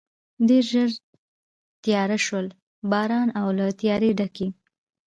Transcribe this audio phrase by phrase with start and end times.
[0.47, 0.89] ډېر ژر
[1.83, 2.47] تېاره شول،
[2.91, 4.47] باران او له تیارې ډکې.